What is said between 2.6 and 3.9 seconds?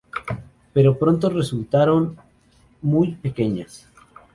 muy pequeñas.